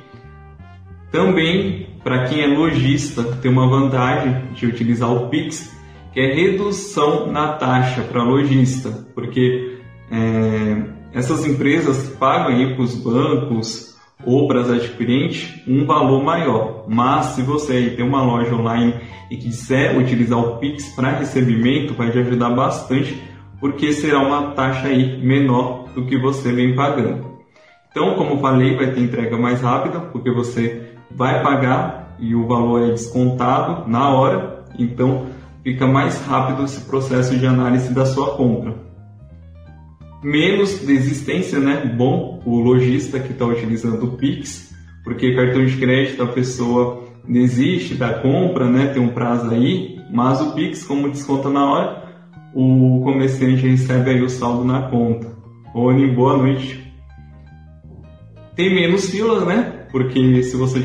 Também, 1.10 1.87
para 2.08 2.24
quem 2.24 2.40
é 2.40 2.46
lojista, 2.46 3.22
tem 3.22 3.50
uma 3.50 3.68
vantagem 3.68 4.54
de 4.54 4.64
utilizar 4.64 5.12
o 5.12 5.28
Pix, 5.28 5.70
que 6.10 6.18
é 6.18 6.32
redução 6.34 7.30
na 7.30 7.48
taxa 7.48 8.00
para 8.00 8.22
lojista, 8.22 9.06
porque 9.14 9.78
é, 10.10 10.84
essas 11.12 11.44
empresas 11.44 12.08
pagam 12.18 12.56
aí 12.56 12.74
para 12.74 12.82
os 12.82 12.94
bancos 12.94 13.94
ou 14.24 14.48
para 14.48 14.62
as 14.62 14.70
adquirentes 14.70 15.62
um 15.68 15.84
valor 15.84 16.24
maior. 16.24 16.86
Mas 16.88 17.26
se 17.26 17.42
você 17.42 17.74
aí 17.74 17.90
tem 17.90 18.06
uma 18.06 18.22
loja 18.22 18.54
online 18.54 18.94
e 19.30 19.36
quiser 19.36 19.94
utilizar 19.98 20.38
o 20.38 20.56
Pix 20.56 20.88
para 20.96 21.10
recebimento, 21.10 21.92
vai 21.92 22.10
te 22.10 22.20
ajudar 22.20 22.48
bastante, 22.48 23.22
porque 23.60 23.92
será 23.92 24.20
uma 24.20 24.52
taxa 24.52 24.88
aí 24.88 25.20
menor 25.22 25.90
do 25.94 26.06
que 26.06 26.16
você 26.16 26.52
vem 26.52 26.74
pagando. 26.74 27.36
Então, 27.90 28.14
como 28.14 28.40
falei, 28.40 28.74
vai 28.76 28.92
ter 28.92 29.00
entrega 29.00 29.36
mais 29.36 29.60
rápida, 29.60 30.00
porque 30.00 30.30
você 30.30 30.96
vai 31.10 31.42
pagar 31.42 32.16
e 32.18 32.34
o 32.34 32.46
valor 32.46 32.88
é 32.88 32.90
descontado 32.90 33.88
na 33.88 34.10
hora, 34.10 34.64
então 34.78 35.26
fica 35.62 35.86
mais 35.86 36.20
rápido 36.26 36.64
esse 36.64 36.80
processo 36.82 37.36
de 37.36 37.46
análise 37.46 37.92
da 37.92 38.06
sua 38.06 38.36
compra. 38.36 38.74
Menos 40.22 40.80
desistência, 40.80 41.60
né? 41.60 41.84
Bom, 41.96 42.42
o 42.44 42.58
lojista 42.58 43.20
que 43.20 43.32
está 43.32 43.46
utilizando 43.46 44.04
o 44.04 44.16
Pix, 44.16 44.74
porque 45.04 45.34
cartão 45.34 45.64
de 45.64 45.76
crédito 45.76 46.22
a 46.22 46.26
pessoa 46.26 47.04
desiste 47.26 47.94
da 47.94 48.14
compra, 48.14 48.68
né? 48.68 48.88
Tem 48.88 49.00
um 49.00 49.10
prazo 49.10 49.50
aí, 49.50 50.00
mas 50.10 50.40
o 50.40 50.54
Pix, 50.54 50.82
como 50.84 51.08
desconta 51.08 51.48
na 51.48 51.70
hora, 51.70 52.04
o 52.52 53.00
comerciante 53.04 53.66
recebe 53.68 54.10
aí 54.10 54.22
o 54.22 54.28
saldo 54.28 54.64
na 54.64 54.82
conta. 54.82 55.28
Rony, 55.72 56.10
boa 56.10 56.36
noite. 56.36 56.92
Tem 58.56 58.74
menos 58.74 59.08
filas, 59.10 59.46
né? 59.46 59.77
Porque 59.90 60.42
se 60.42 60.56
você 60.56 60.78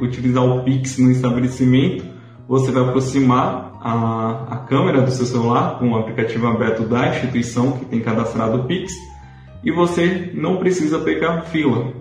utilizar 0.00 0.44
o 0.44 0.62
Pix 0.62 0.98
no 0.98 1.10
estabelecimento, 1.10 2.04
você 2.46 2.70
vai 2.70 2.82
aproximar 2.82 3.78
a, 3.80 4.46
a 4.50 4.56
câmera 4.68 5.02
do 5.02 5.10
seu 5.10 5.26
celular 5.26 5.78
com 5.78 5.90
o 5.90 5.98
aplicativo 5.98 6.46
aberto 6.46 6.82
da 6.82 7.08
instituição 7.08 7.72
que 7.72 7.84
tem 7.84 8.00
cadastrado 8.00 8.58
o 8.58 8.64
Pix 8.64 8.92
e 9.62 9.70
você 9.70 10.30
não 10.34 10.56
precisa 10.56 10.98
pegar 10.98 11.42
fila. 11.42 11.92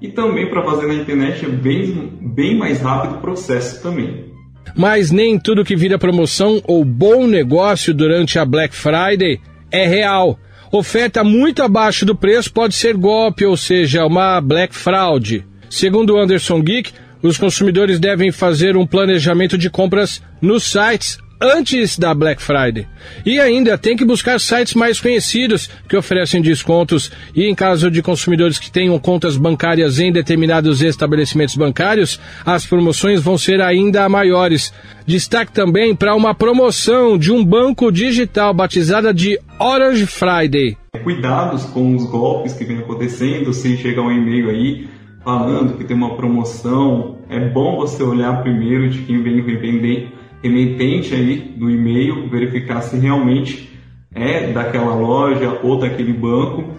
E 0.00 0.08
também 0.08 0.48
para 0.48 0.64
fazer 0.64 0.86
na 0.86 0.94
internet 0.94 1.44
é 1.44 1.48
bem, 1.48 2.18
bem 2.20 2.56
mais 2.56 2.80
rápido 2.80 3.16
o 3.16 3.20
processo 3.20 3.82
também. 3.82 4.28
Mas 4.76 5.10
nem 5.10 5.38
tudo 5.38 5.64
que 5.64 5.74
vira 5.74 5.98
promoção 5.98 6.60
ou 6.64 6.84
bom 6.84 7.26
negócio 7.26 7.92
durante 7.92 8.38
a 8.38 8.44
Black 8.44 8.74
Friday 8.74 9.40
é 9.70 9.86
real. 9.86 10.38
Oferta 10.70 11.24
muito 11.24 11.62
abaixo 11.62 12.04
do 12.04 12.14
preço 12.14 12.52
pode 12.52 12.74
ser 12.74 12.94
golpe, 12.96 13.44
ou 13.44 13.56
seja, 13.56 14.04
uma 14.04 14.40
Black 14.40 14.74
Fraud. 14.74 15.44
Segundo 15.70 16.18
Anderson 16.18 16.62
Geek, 16.62 16.92
os 17.22 17.36
consumidores 17.36 17.98
devem 17.98 18.30
fazer 18.30 18.76
um 18.76 18.86
planejamento 18.86 19.58
de 19.58 19.68
compras 19.68 20.22
nos 20.40 20.64
sites 20.64 21.18
antes 21.40 21.96
da 21.98 22.12
Black 22.14 22.42
Friday. 22.42 22.86
E 23.24 23.38
ainda 23.38 23.78
tem 23.78 23.96
que 23.96 24.04
buscar 24.04 24.40
sites 24.40 24.74
mais 24.74 25.00
conhecidos 25.00 25.70
que 25.88 25.96
oferecem 25.96 26.42
descontos 26.42 27.10
e 27.34 27.44
em 27.44 27.54
caso 27.54 27.90
de 27.90 28.02
consumidores 28.02 28.58
que 28.58 28.70
tenham 28.70 28.98
contas 28.98 29.36
bancárias 29.36 29.98
em 29.98 30.12
determinados 30.12 30.82
estabelecimentos 30.82 31.56
bancários, 31.56 32.20
as 32.44 32.66
promoções 32.66 33.22
vão 33.22 33.38
ser 33.38 33.60
ainda 33.60 34.08
maiores. 34.08 34.72
Destaque 35.06 35.52
também 35.52 35.94
para 35.94 36.14
uma 36.14 36.34
promoção 36.34 37.16
de 37.16 37.32
um 37.32 37.44
banco 37.44 37.90
digital 37.92 38.52
batizada 38.52 39.14
de 39.14 39.38
Orange 39.58 40.06
Friday. 40.06 40.76
Cuidados 41.04 41.64
com 41.64 41.94
os 41.94 42.04
golpes 42.04 42.52
que 42.52 42.64
vem 42.64 42.78
acontecendo, 42.78 43.52
se 43.52 43.76
chegar 43.76 44.02
um 44.02 44.10
e-mail 44.10 44.50
aí 44.50 44.97
falando 45.28 45.76
que 45.76 45.84
tem 45.84 45.94
uma 45.94 46.16
promoção, 46.16 47.18
é 47.28 47.38
bom 47.38 47.76
você 47.76 48.02
olhar 48.02 48.40
primeiro 48.40 48.88
de 48.88 49.02
quem 49.02 49.22
vem 49.22 49.42
revender, 49.42 50.10
remetente 50.42 51.14
aí 51.14 51.52
do 51.54 51.68
e-mail, 51.68 52.30
verificar 52.30 52.80
se 52.80 52.96
realmente 52.96 53.78
é 54.14 54.50
daquela 54.50 54.94
loja 54.94 55.60
ou 55.62 55.78
daquele 55.78 56.14
banco. 56.14 56.72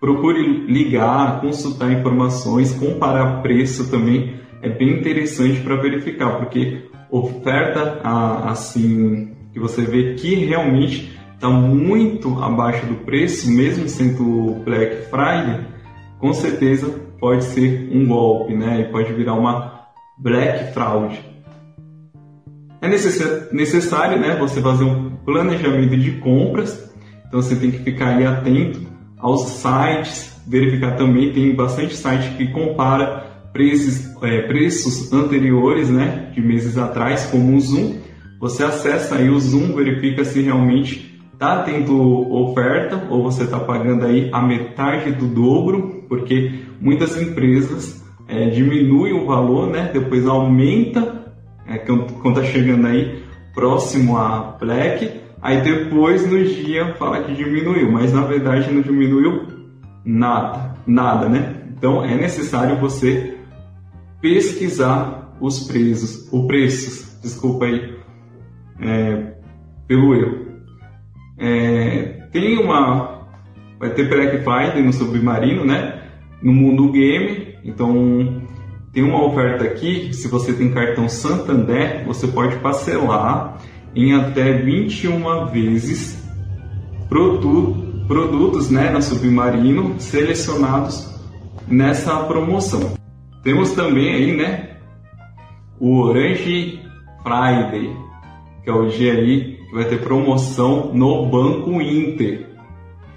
Procure 0.00 0.66
ligar, 0.66 1.40
consultar 1.40 1.92
informações, 1.92 2.74
comparar 2.74 3.42
preço 3.42 3.88
também 3.88 4.40
é 4.60 4.68
bem 4.68 4.98
interessante 4.98 5.60
para 5.60 5.76
verificar, 5.76 6.38
porque 6.38 6.88
oferta 7.08 8.00
assim 8.02 9.36
que 9.52 9.60
você 9.60 9.82
vê 9.82 10.14
que 10.14 10.34
realmente 10.34 11.16
está 11.32 11.48
muito 11.48 12.42
abaixo 12.42 12.86
do 12.86 12.96
preço, 13.04 13.48
mesmo 13.48 13.88
sendo 13.88 14.64
Black 14.64 15.08
Friday, 15.10 15.60
com 16.18 16.32
certeza 16.32 17.04
pode 17.24 17.44
ser 17.44 17.88
um 17.90 18.06
golpe, 18.06 18.54
né? 18.54 18.82
E 18.82 18.92
pode 18.92 19.10
virar 19.14 19.32
uma 19.32 19.80
black 20.18 20.74
fraud. 20.74 21.18
É 22.82 22.86
necessário, 22.86 24.20
né, 24.20 24.36
você 24.38 24.60
fazer 24.60 24.84
um 24.84 25.12
planejamento 25.24 25.96
de 25.96 26.12
compras. 26.18 26.94
Então 27.26 27.40
você 27.40 27.56
tem 27.56 27.70
que 27.70 27.78
ficar 27.78 28.08
aí 28.08 28.26
atento 28.26 28.82
aos 29.16 29.40
sites, 29.46 30.38
verificar 30.46 30.96
também 30.96 31.32
tem 31.32 31.56
bastante 31.56 31.96
site 31.96 32.36
que 32.36 32.48
compara 32.48 33.24
preços, 33.54 34.14
é, 34.22 34.42
preços 34.42 35.10
anteriores, 35.10 35.88
né, 35.88 36.30
de 36.34 36.42
meses 36.42 36.76
atrás, 36.76 37.24
como 37.30 37.56
o 37.56 37.60
Zoom. 37.60 38.00
Você 38.38 38.62
acessa 38.62 39.14
aí 39.14 39.30
o 39.30 39.40
Zoom, 39.40 39.74
verifica 39.74 40.26
se 40.26 40.42
realmente 40.42 41.18
está 41.32 41.62
tendo 41.62 41.96
oferta 42.30 43.02
ou 43.08 43.22
você 43.22 43.44
está 43.44 43.58
pagando 43.58 44.04
aí 44.04 44.28
a 44.30 44.42
metade 44.42 45.10
do 45.12 45.26
dobro, 45.26 45.93
porque 46.08 46.62
muitas 46.80 47.20
empresas 47.20 48.04
é, 48.28 48.48
diminuem 48.50 49.12
o 49.12 49.26
valor, 49.26 49.68
né? 49.68 49.90
Depois 49.92 50.26
aumenta 50.26 51.24
é, 51.66 51.78
quando 51.78 52.28
está 52.28 52.44
chegando 52.44 52.86
aí 52.86 53.22
próximo 53.54 54.16
a 54.16 54.56
Black, 54.58 55.20
aí 55.40 55.62
depois 55.62 56.30
no 56.30 56.42
dia 56.44 56.94
fala 56.94 57.22
que 57.22 57.34
diminuiu, 57.34 57.90
mas 57.90 58.12
na 58.12 58.22
verdade 58.22 58.72
não 58.72 58.82
diminuiu 58.82 59.46
nada, 60.04 60.74
nada, 60.86 61.28
né? 61.28 61.62
Então 61.70 62.04
é 62.04 62.16
necessário 62.16 62.76
você 62.76 63.36
pesquisar 64.20 65.36
os 65.40 65.66
preços, 65.66 66.32
o 66.32 66.46
preços, 66.46 67.18
desculpa 67.22 67.66
aí, 67.66 67.94
é, 68.80 69.34
pelo 69.86 70.14
erro. 70.14 70.44
É, 71.38 72.26
tem 72.32 72.58
uma, 72.58 73.28
vai 73.78 73.90
ter 73.90 74.08
Black 74.08 74.38
Friday 74.38 74.82
no 74.82 74.92
Submarino, 74.92 75.64
né? 75.64 75.93
No 76.42 76.52
mundo 76.52 76.90
game. 76.92 77.54
Então, 77.64 78.42
tem 78.92 79.02
uma 79.02 79.24
oferta 79.24 79.64
aqui, 79.64 80.14
se 80.14 80.28
você 80.28 80.52
tem 80.52 80.70
cartão 80.72 81.08
Santander, 81.08 82.04
você 82.06 82.28
pode 82.28 82.56
parcelar 82.56 83.58
em 83.94 84.14
até 84.14 84.52
21 84.52 85.46
vezes 85.46 86.22
produto, 87.08 88.06
produtos 88.06 88.70
né, 88.70 88.90
na 88.90 89.00
Submarino 89.00 89.94
selecionados 89.98 91.12
nessa 91.66 92.16
promoção. 92.24 92.94
Temos 93.42 93.72
também 93.72 94.14
aí, 94.14 94.36
né, 94.36 94.76
o 95.78 95.98
Orange 96.00 96.80
Friday, 97.22 97.96
que 98.62 98.70
é 98.70 98.72
o 98.72 98.88
dia 98.88 99.12
aí 99.12 99.58
que 99.68 99.74
vai 99.74 99.84
ter 99.84 100.00
promoção 100.00 100.92
no 100.94 101.26
Banco 101.26 101.80
Inter. 101.80 102.46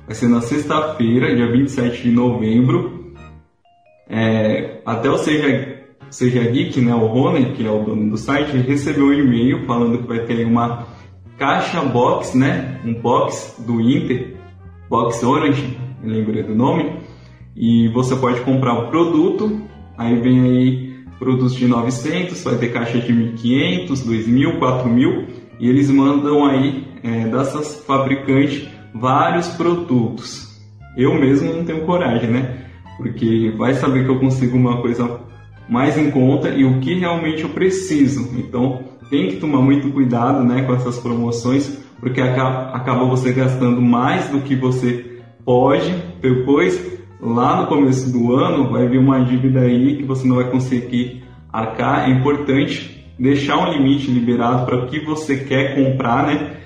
vai 0.05 0.15
ser 0.15 0.27
na 0.27 0.41
sexta-feira, 0.41 1.35
dia 1.35 1.51
27 1.51 2.03
de 2.03 2.11
novembro. 2.11 2.96
É, 4.09 4.81
até 4.85 5.09
o 5.09 5.17
Seja, 5.17 5.77
Seja 6.09 6.41
Geek, 6.43 6.79
né, 6.81 6.93
o 6.93 7.07
Rony, 7.07 7.53
que 7.53 7.65
é 7.65 7.69
o 7.69 7.83
dono 7.83 8.11
do 8.11 8.17
site, 8.17 8.57
recebeu 8.57 9.07
um 9.07 9.13
e-mail 9.13 9.65
falando 9.65 9.97
que 9.99 10.07
vai 10.07 10.19
ter 10.19 10.45
uma 10.45 10.87
caixa 11.37 11.81
box, 11.81 12.37
né, 12.37 12.79
um 12.85 12.93
box 12.93 13.61
do 13.65 13.81
Inter, 13.81 14.35
box 14.89 15.23
Orange, 15.23 15.77
lembrei 16.03 16.43
do 16.43 16.55
nome, 16.55 16.99
e 17.55 17.89
você 17.89 18.15
pode 18.15 18.41
comprar 18.41 18.73
o 18.73 18.89
produto, 18.89 19.61
aí 19.97 20.15
vem 20.15 20.41
aí 20.41 20.87
produtos 21.19 21.55
de 21.55 21.67
900, 21.67 22.43
vai 22.43 22.55
ter 22.57 22.69
caixa 22.69 22.99
de 22.99 23.11
1.500, 23.11 23.87
2.000, 23.87 24.59
4.000 24.59 25.25
e 25.59 25.67
eles 25.67 25.89
mandam 25.89 26.45
aí 26.45 26.87
é, 27.03 27.27
dessas 27.27 27.83
fabricantes 27.85 28.67
vários 28.93 29.47
produtos. 29.49 30.47
Eu 30.95 31.13
mesmo 31.15 31.53
não 31.53 31.65
tenho 31.65 31.85
coragem, 31.85 32.29
né? 32.29 32.66
Porque 32.97 33.53
vai 33.55 33.75
saber 33.75 34.03
que 34.03 34.09
eu 34.09 34.19
consigo 34.19 34.57
uma 34.57 34.81
coisa 34.81 35.21
mais 35.69 35.97
em 35.97 36.09
conta 36.11 36.49
e 36.49 36.65
o 36.65 36.79
que 36.79 36.95
realmente 36.95 37.43
eu 37.43 37.49
preciso. 37.49 38.29
Então 38.37 38.83
tem 39.09 39.29
que 39.29 39.37
tomar 39.37 39.61
muito 39.61 39.89
cuidado, 39.91 40.43
né, 40.43 40.63
com 40.63 40.73
essas 40.73 40.97
promoções, 40.99 41.81
porque 41.99 42.21
acaba, 42.21 43.05
você 43.05 43.31
gastando 43.31 43.81
mais 43.81 44.29
do 44.29 44.41
que 44.41 44.55
você 44.55 45.21
pode. 45.45 45.93
Depois, 46.21 46.99
lá 47.21 47.61
no 47.61 47.67
começo 47.67 48.11
do 48.11 48.33
ano, 48.33 48.69
vai 48.69 48.87
vir 48.87 48.99
uma 48.99 49.23
dívida 49.23 49.61
aí 49.61 49.95
que 49.97 50.03
você 50.03 50.27
não 50.27 50.35
vai 50.35 50.49
conseguir 50.49 51.23
arcar. 51.51 52.09
É 52.09 52.11
importante 52.11 53.05
deixar 53.17 53.57
um 53.57 53.71
limite 53.71 54.11
liberado 54.11 54.65
para 54.65 54.77
o 54.77 54.87
que 54.87 54.99
você 54.99 55.37
quer 55.37 55.75
comprar, 55.75 56.27
né? 56.27 56.57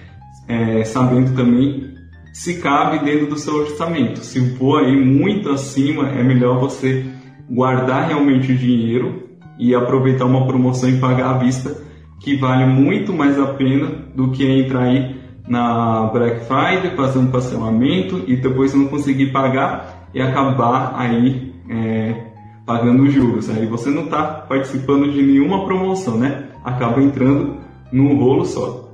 É, 0.47 0.83
sabendo 0.83 1.33
também 1.35 1.91
se 2.33 2.61
cabe 2.61 2.99
dentro 2.99 3.27
do 3.27 3.37
seu 3.37 3.55
orçamento. 3.55 4.19
Se 4.19 4.55
for 4.55 4.83
aí 4.83 4.95
muito 4.95 5.49
acima, 5.49 6.09
é 6.09 6.23
melhor 6.23 6.59
você 6.59 7.05
guardar 7.49 8.07
realmente 8.07 8.51
o 8.51 8.57
dinheiro 8.57 9.29
e 9.59 9.75
aproveitar 9.75 10.25
uma 10.25 10.47
promoção 10.47 10.89
e 10.89 10.99
pagar 10.99 11.35
à 11.35 11.37
vista, 11.37 11.77
que 12.19 12.37
vale 12.37 12.65
muito 12.65 13.13
mais 13.13 13.39
a 13.39 13.47
pena 13.47 13.87
do 14.15 14.31
que 14.31 14.45
entrar 14.45 14.83
aí 14.83 15.19
na 15.47 16.07
Black 16.13 16.45
Friday, 16.45 16.95
fazer 16.95 17.19
um 17.19 17.27
parcelamento 17.27 18.23
e 18.27 18.37
depois 18.37 18.73
não 18.73 18.87
conseguir 18.87 19.31
pagar 19.31 20.09
e 20.13 20.21
acabar 20.21 20.93
aí 20.95 21.53
é, 21.69 22.15
pagando 22.65 23.09
juros. 23.09 23.49
Aí 23.49 23.65
você 23.65 23.89
não 23.89 24.05
está 24.05 24.23
participando 24.23 25.11
de 25.11 25.21
nenhuma 25.21 25.65
promoção, 25.65 26.17
né? 26.17 26.45
Acaba 26.63 27.01
entrando 27.01 27.57
num 27.91 28.17
rolo 28.17 28.45
só. 28.45 28.93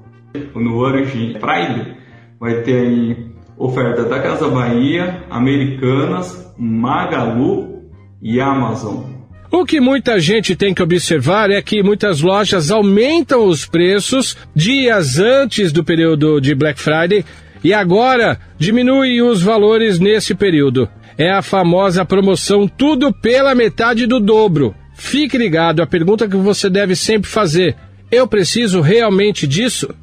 No 0.56 0.78
Origin 0.78 1.34
Friday 1.40 1.96
vai 2.40 2.62
ter 2.62 2.88
aí 2.88 3.27
oferta 3.58 4.04
da 4.04 4.20
Casa 4.20 4.48
Bahia, 4.48 5.24
Americanas, 5.30 6.54
Magalu 6.58 7.84
e 8.22 8.40
Amazon. 8.40 9.04
O 9.50 9.66
que 9.66 9.80
muita 9.80 10.20
gente 10.20 10.56
tem 10.56 10.74
que 10.74 10.84
observar 10.84 11.50
é 11.50 11.62
que 11.62 11.82
muitas 11.82 12.22
lojas 12.22 12.70
aumentam 12.70 13.48
os 13.48 13.66
preços 13.66 14.38
dias 14.54 15.18
antes 15.18 15.72
do 15.72 15.84
período 15.84 16.42
de 16.42 16.54
Black 16.54 16.80
Friday 16.80 17.24
e 17.64 17.74
agora 17.74 18.40
diminuem 18.58 19.22
os 19.22 19.42
valores 19.42 20.00
nesse 20.00 20.36
período 20.36 20.90
é 21.18 21.32
a 21.32 21.42
famosa 21.42 22.06
promoção 22.06 22.68
Tudo 22.68 23.12
pela 23.12 23.56
metade 23.56 24.06
do 24.06 24.20
dobro. 24.20 24.76
Fique 24.94 25.38
ligado, 25.38 25.82
a 25.82 25.88
pergunta 25.88 26.28
que 26.28 26.36
você 26.36 26.70
deve 26.70 26.96
sempre 26.96 27.30
fazer: 27.30 27.76
eu 28.12 28.28
preciso 28.28 28.82
realmente 28.82 29.48
disso? 29.48 29.94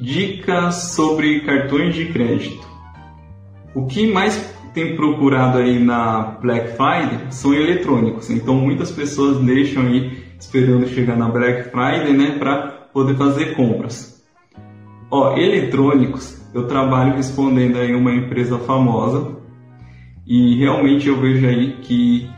Dicas 0.00 0.94
sobre 0.94 1.40
cartões 1.40 1.94
de 1.94 2.06
crédito. 2.06 2.67
O 3.78 3.86
que 3.86 4.10
mais 4.12 4.52
tem 4.74 4.96
procurado 4.96 5.58
aí 5.58 5.78
na 5.78 6.36
Black 6.42 6.70
Friday 6.72 7.30
são 7.30 7.54
eletrônicos. 7.54 8.28
Então 8.28 8.56
muitas 8.56 8.90
pessoas 8.90 9.38
deixam 9.38 9.84
aí 9.84 10.18
esperando 10.36 10.88
chegar 10.88 11.16
na 11.16 11.28
Black 11.28 11.70
Friday, 11.70 12.12
né, 12.12 12.36
para 12.40 12.88
poder 12.92 13.16
fazer 13.16 13.54
compras. 13.54 14.20
Ó, 15.08 15.36
eletrônicos, 15.36 16.44
eu 16.52 16.66
trabalho 16.66 17.14
respondendo 17.14 17.78
aí 17.78 17.94
uma 17.94 18.12
empresa 18.12 18.58
famosa 18.58 19.36
e 20.26 20.58
realmente 20.58 21.06
eu 21.06 21.16
vejo 21.20 21.46
aí 21.46 21.76
que 21.80 22.28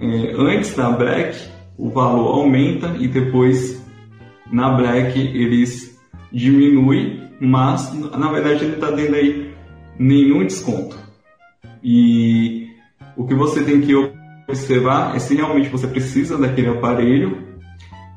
é, 0.00 0.32
antes 0.34 0.74
da 0.74 0.88
Black 0.88 1.38
o 1.76 1.90
valor 1.90 2.38
aumenta 2.38 2.96
e 2.98 3.06
depois 3.06 3.86
na 4.50 4.70
Black 4.70 5.18
eles 5.18 6.00
diminuem, 6.32 7.20
mas 7.38 7.92
na 7.92 8.32
verdade 8.32 8.64
ele 8.64 8.74
está 8.76 8.90
dando 8.90 9.14
aí 9.14 9.45
nenhum 9.98 10.44
desconto. 10.44 10.98
E 11.82 12.68
o 13.16 13.26
que 13.26 13.34
você 13.34 13.62
tem 13.62 13.80
que 13.80 13.94
observar 14.48 15.16
é 15.16 15.18
se 15.18 15.34
realmente 15.34 15.68
você 15.68 15.86
precisa 15.86 16.38
daquele 16.38 16.68
aparelho 16.68 17.38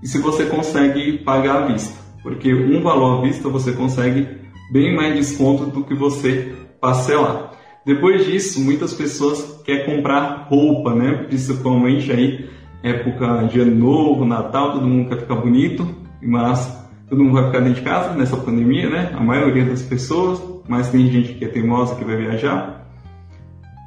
e 0.02 0.08
se 0.08 0.20
você 0.20 0.46
consegue 0.46 1.20
pagar 1.20 1.64
à 1.64 1.66
vista, 1.68 1.98
porque 2.24 2.54
um 2.54 2.82
valor 2.82 3.20
à 3.20 3.22
vista 3.22 3.50
você 3.50 3.74
consegue 3.74 4.28
bem 4.72 4.96
mais 4.96 5.16
desconto 5.16 5.66
do 5.66 5.84
que 5.84 5.94
você 5.94 6.54
parcelar. 6.80 7.52
Depois 7.86 8.26
disso, 8.26 8.62
muitas 8.62 8.94
pessoas 8.94 9.62
querem 9.66 9.86
comprar 9.86 10.48
roupa, 10.50 10.94
né? 10.94 11.24
Principalmente 11.28 12.12
aí, 12.12 12.50
época 12.84 13.48
de 13.52 13.60
ano 13.60 13.76
novo, 13.76 14.26
Natal, 14.26 14.74
todo 14.74 14.88
mundo 14.88 15.10
quer 15.10 15.20
ficar 15.20 15.36
bonito, 15.36 15.88
mas 16.22 16.79
todo 17.10 17.24
mundo 17.24 17.34
vai 17.34 17.46
ficar 17.48 17.60
dentro 17.60 17.76
de 17.76 17.82
casa 17.82 18.14
nessa 18.16 18.38
pandemia, 18.38 18.90
né? 18.90 19.12
A 19.16 19.22
maioria 19.22 19.66
das 19.66 19.82
pessoas, 19.82 20.42
mas 20.68 20.90
tem 20.90 21.10
gente 21.12 21.34
que 21.34 21.46
é 21.46 21.48
teimosa 21.48 21.96
que 21.96 22.06
vai 22.06 22.16
viajar. 22.18 22.88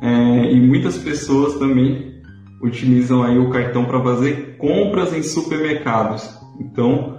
É, 0.00 0.52
e 0.52 0.60
muitas 0.60 0.98
pessoas 0.98 1.54
também 1.58 2.20
utilizam 2.60 3.22
aí 3.22 3.38
o 3.38 3.50
cartão 3.50 3.84
para 3.84 4.00
fazer 4.02 4.56
compras 4.58 5.12
em 5.12 5.22
supermercados. 5.22 6.38
Então, 6.60 7.18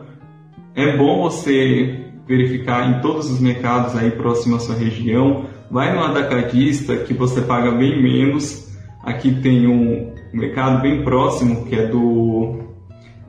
é 0.75 0.97
bom 0.97 1.21
você 1.21 2.05
verificar 2.27 2.89
em 2.89 3.01
todos 3.01 3.29
os 3.29 3.39
mercados 3.39 3.95
aí 3.95 4.11
próximo 4.11 4.55
à 4.55 4.59
sua 4.59 4.75
região 4.75 5.47
Vai 5.73 5.91
no 5.91 6.03
atacadista 6.03 6.97
que 6.97 7.15
você 7.15 7.41
paga 7.41 7.71
bem 7.71 7.99
menos. 7.99 8.71
Aqui 9.03 9.41
tem 9.41 9.67
um 9.67 10.13
mercado 10.31 10.83
bem 10.83 11.03
próximo 11.03 11.65
que 11.65 11.75
é 11.75 11.87
do 11.87 12.59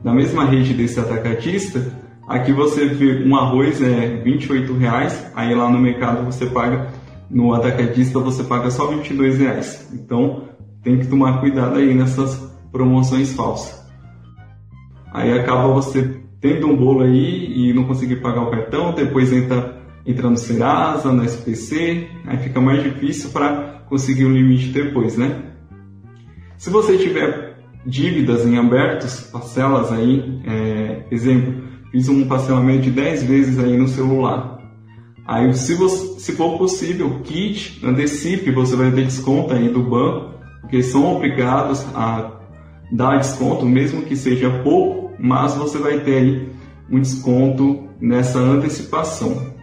da 0.03 0.13
mesma 0.13 0.45
rede 0.45 0.75
desse 0.75 0.99
atacadista. 0.99 1.91
Aqui 2.27 2.51
você 2.51 2.87
vê 2.87 3.23
um 3.23 3.35
arroz 3.35 3.81
é 3.81 4.21
28 4.23 4.73
reais, 4.73 5.31
aí 5.35 5.53
lá 5.53 5.69
no 5.69 5.79
mercado 5.79 6.25
você 6.25 6.47
paga 6.47 6.91
no 7.29 7.53
atacadista 7.53 8.19
você 8.19 8.43
paga 8.43 8.69
só 8.71 8.87
22 8.87 9.39
reais. 9.39 9.89
Então 9.93 10.49
tem 10.83 10.99
que 10.99 11.07
tomar 11.07 11.39
cuidado 11.39 11.77
aí 11.77 11.93
nessas 11.93 12.35
promoções 12.71 13.33
falsas. 13.33 13.83
Aí 15.13 15.37
acaba 15.37 15.67
você 15.69 16.19
tendo 16.41 16.67
um 16.67 16.75
bolo 16.75 17.03
aí 17.03 17.69
e 17.69 17.73
não 17.73 17.85
conseguir 17.85 18.17
pagar 18.17 18.41
o 18.41 18.51
cartão, 18.51 18.93
depois 18.93 19.31
entra 19.31 19.75
entra 20.05 20.29
no 20.29 20.37
Serasa, 20.37 21.11
no 21.11 21.23
SPC, 21.23 22.07
aí 22.27 22.37
fica 22.37 22.61
mais 22.61 22.83
difícil 22.83 23.31
para 23.31 23.83
conseguir 23.89 24.25
o 24.25 24.29
um 24.29 24.33
limite 24.33 24.67
depois, 24.67 25.17
né? 25.17 25.45
Se 26.57 26.69
você 26.69 26.95
tiver 26.97 27.57
dívidas 27.85 28.45
em 28.45 28.57
abertos, 28.57 29.21
parcelas 29.21 29.91
aí, 29.91 30.39
é, 30.45 31.05
exemplo, 31.09 31.64
fiz 31.95 32.09
um 32.09 32.27
parcelamento 32.27 32.81
de 32.81 32.91
10 32.91 33.23
vezes 33.23 33.57
aí 33.57 33.77
no 33.77 33.87
celular. 33.87 34.59
Aí, 35.25 35.53
se, 35.53 35.75
você, 35.75 36.19
se 36.19 36.33
for 36.33 36.57
possível, 36.57 37.21
kit, 37.23 37.79
antecipe, 37.85 38.51
você 38.51 38.75
vai 38.75 38.91
ter 38.91 39.05
desconto 39.05 39.53
aí 39.53 39.69
do 39.69 39.81
banco, 39.81 40.33
porque 40.59 40.83
são 40.83 41.15
obrigados 41.15 41.85
a 41.95 42.33
dar 42.91 43.17
desconto, 43.17 43.65
mesmo 43.65 44.01
que 44.01 44.13
seja 44.17 44.49
pouco, 44.61 45.13
mas 45.17 45.55
você 45.55 45.77
vai 45.77 46.01
ter 46.01 46.17
aí 46.17 46.49
um 46.91 46.99
desconto 46.99 47.87
nessa 48.01 48.39
antecipação. 48.39 49.53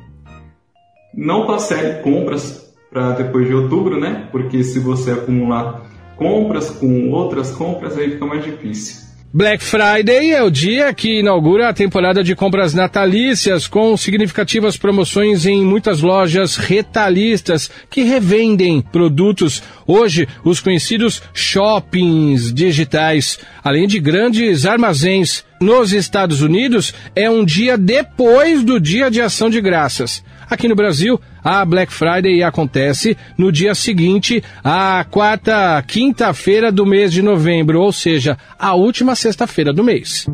Não 1.15 1.47
parcele 1.47 2.01
compras 2.01 2.75
para 2.91 3.13
depois 3.13 3.47
de 3.47 3.55
outubro, 3.55 4.01
né? 4.01 4.27
Porque 4.33 4.65
se 4.65 4.81
você 4.81 5.13
acumular 5.13 5.83
compras 6.17 6.71
com 6.71 7.11
outras 7.11 7.51
compras, 7.51 7.99
aí 7.99 8.13
fica 8.13 8.25
mais 8.25 8.43
difícil. 8.43 9.12
Black 9.35 9.65
Friday 9.65 10.31
é 10.33 10.43
o 10.43 10.51
dia 10.51 10.93
que 10.93 11.21
inaugura 11.21 11.71
a 11.71 11.73
temporada 11.73 12.23
de 12.23 12.37
compras 12.37 12.75
natalícias, 12.75 13.67
com 13.67 13.97
significativas 13.97 14.77
promoções 14.77 15.47
em 15.47 15.65
muitas 15.65 16.03
lojas 16.03 16.57
retalhistas 16.57 17.71
que 17.89 18.03
revendem 18.03 18.83
produtos. 18.83 19.63
Hoje, 19.87 20.29
os 20.45 20.61
conhecidos 20.61 21.23
shoppings 21.33 22.53
digitais, 22.53 23.39
além 23.65 23.87
de 23.87 23.99
grandes 23.99 24.67
armazéns. 24.67 25.45
Nos 25.63 25.93
Estados 25.93 26.43
Unidos, 26.43 26.93
é 27.17 27.31
um 27.31 27.43
dia 27.43 27.79
depois 27.79 28.63
do 28.63 28.79
Dia 28.79 29.11
de 29.11 29.23
Ação 29.23 29.49
de 29.49 29.63
Graças. 29.63 30.23
Aqui 30.53 30.69
no 30.69 30.77
Brasil, 30.77 31.19
a 31.43 31.65
Black 31.65 31.91
Friday 31.91 32.43
acontece 32.43 33.17
no 33.39 33.51
dia 33.51 33.75
seguinte 33.75 34.45
à 34.63 35.03
quarta 35.11 35.83
quinta-feira 35.89 36.71
do 36.71 36.85
mês 36.85 37.11
de 37.11 37.23
novembro, 37.23 37.81
ou 37.81 37.91
seja, 37.91 38.37
a 38.59 38.75
última 38.75 39.15
sexta-feira 39.15 39.73
do 39.73 39.83
mês. 39.83 40.27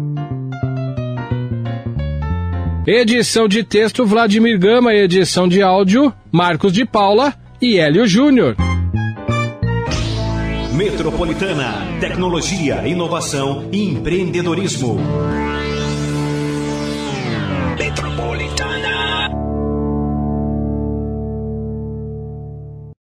Edição 2.85 3.46
de 3.46 3.62
texto 3.62 4.04
Vladimir 4.04 4.59
Gama, 4.59 4.92
edição 4.92 5.46
de 5.46 5.62
áudio 5.62 6.12
Marcos 6.33 6.72
de 6.72 6.85
Paula 6.85 7.33
e 7.62 7.78
Hélio 7.78 8.04
Júnior. 8.04 8.57
Metropolitana, 10.72 11.74
tecnologia, 12.00 12.88
inovação 12.88 13.68
e 13.70 13.85
empreendedorismo. 13.85 14.98
Metropolitana. 17.78 19.08